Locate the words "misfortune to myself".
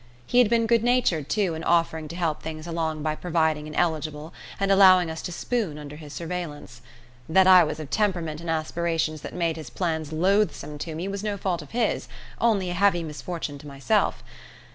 13.03-14.23